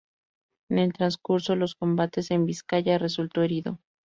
[0.69, 3.79] En el transcurso los combates en Vizcaya resultó herido.